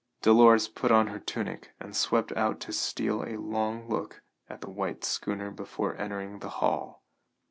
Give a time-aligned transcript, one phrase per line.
[0.23, 4.69] Dolores put on her tunic and swept out to steal a long look at the
[4.71, 7.03] white schooner before entering the hall.